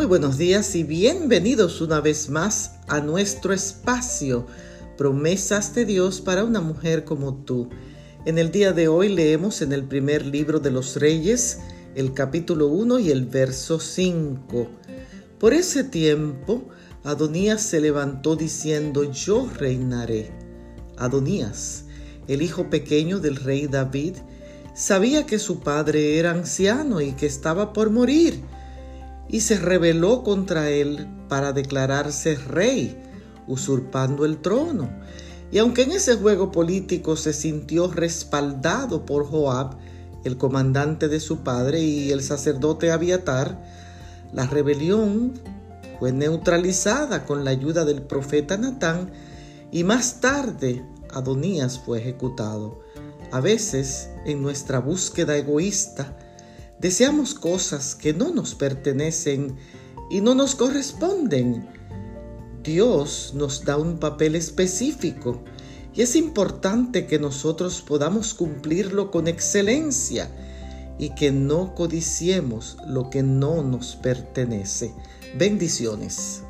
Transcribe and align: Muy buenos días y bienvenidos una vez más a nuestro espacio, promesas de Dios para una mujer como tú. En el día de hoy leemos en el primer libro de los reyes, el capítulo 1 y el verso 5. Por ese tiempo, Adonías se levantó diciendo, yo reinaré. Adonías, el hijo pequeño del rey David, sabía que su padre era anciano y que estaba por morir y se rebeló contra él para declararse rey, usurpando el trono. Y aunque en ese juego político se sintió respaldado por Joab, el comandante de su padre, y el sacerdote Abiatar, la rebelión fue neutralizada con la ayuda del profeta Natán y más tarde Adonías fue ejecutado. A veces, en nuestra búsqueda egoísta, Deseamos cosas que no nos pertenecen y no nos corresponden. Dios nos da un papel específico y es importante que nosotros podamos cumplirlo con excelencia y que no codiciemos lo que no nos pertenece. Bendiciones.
Muy 0.00 0.06
buenos 0.06 0.38
días 0.38 0.76
y 0.76 0.82
bienvenidos 0.82 1.82
una 1.82 2.00
vez 2.00 2.30
más 2.30 2.76
a 2.88 3.00
nuestro 3.00 3.52
espacio, 3.52 4.46
promesas 4.96 5.74
de 5.74 5.84
Dios 5.84 6.22
para 6.22 6.42
una 6.42 6.62
mujer 6.62 7.04
como 7.04 7.34
tú. 7.34 7.68
En 8.24 8.38
el 8.38 8.50
día 8.50 8.72
de 8.72 8.88
hoy 8.88 9.10
leemos 9.10 9.60
en 9.60 9.74
el 9.74 9.84
primer 9.84 10.24
libro 10.24 10.58
de 10.58 10.70
los 10.70 10.96
reyes, 10.96 11.58
el 11.94 12.14
capítulo 12.14 12.68
1 12.68 12.98
y 12.98 13.10
el 13.10 13.26
verso 13.26 13.78
5. 13.78 14.68
Por 15.38 15.52
ese 15.52 15.84
tiempo, 15.84 16.66
Adonías 17.04 17.60
se 17.60 17.82
levantó 17.82 18.36
diciendo, 18.36 19.04
yo 19.04 19.50
reinaré. 19.54 20.30
Adonías, 20.96 21.84
el 22.26 22.40
hijo 22.40 22.70
pequeño 22.70 23.20
del 23.20 23.36
rey 23.36 23.66
David, 23.66 24.16
sabía 24.74 25.26
que 25.26 25.38
su 25.38 25.60
padre 25.60 26.18
era 26.18 26.30
anciano 26.30 27.02
y 27.02 27.12
que 27.12 27.26
estaba 27.26 27.74
por 27.74 27.90
morir 27.90 28.40
y 29.32 29.40
se 29.40 29.58
rebeló 29.58 30.22
contra 30.22 30.70
él 30.70 31.06
para 31.28 31.52
declararse 31.52 32.34
rey, 32.36 33.00
usurpando 33.46 34.24
el 34.24 34.38
trono. 34.38 34.90
Y 35.52 35.58
aunque 35.58 35.82
en 35.82 35.92
ese 35.92 36.16
juego 36.16 36.52
político 36.52 37.16
se 37.16 37.32
sintió 37.32 37.88
respaldado 37.88 39.06
por 39.06 39.26
Joab, 39.26 39.76
el 40.24 40.36
comandante 40.36 41.08
de 41.08 41.20
su 41.20 41.38
padre, 41.38 41.80
y 41.80 42.10
el 42.10 42.22
sacerdote 42.22 42.92
Abiatar, 42.92 43.64
la 44.32 44.46
rebelión 44.46 45.32
fue 45.98 46.12
neutralizada 46.12 47.24
con 47.24 47.44
la 47.44 47.50
ayuda 47.50 47.84
del 47.84 48.02
profeta 48.02 48.56
Natán 48.56 49.10
y 49.72 49.84
más 49.84 50.20
tarde 50.20 50.84
Adonías 51.12 51.78
fue 51.78 51.98
ejecutado. 51.98 52.80
A 53.32 53.40
veces, 53.40 54.10
en 54.24 54.42
nuestra 54.42 54.80
búsqueda 54.80 55.36
egoísta, 55.36 56.16
Deseamos 56.80 57.34
cosas 57.34 57.94
que 57.94 58.14
no 58.14 58.32
nos 58.32 58.54
pertenecen 58.54 59.56
y 60.10 60.22
no 60.22 60.34
nos 60.34 60.54
corresponden. 60.54 61.68
Dios 62.62 63.32
nos 63.34 63.64
da 63.64 63.76
un 63.76 63.98
papel 63.98 64.34
específico 64.34 65.42
y 65.94 66.00
es 66.00 66.16
importante 66.16 67.06
que 67.06 67.18
nosotros 67.18 67.82
podamos 67.82 68.32
cumplirlo 68.32 69.10
con 69.10 69.28
excelencia 69.28 70.30
y 70.98 71.14
que 71.14 71.32
no 71.32 71.74
codiciemos 71.74 72.78
lo 72.86 73.10
que 73.10 73.22
no 73.22 73.62
nos 73.62 73.96
pertenece. 73.96 74.94
Bendiciones. 75.38 76.42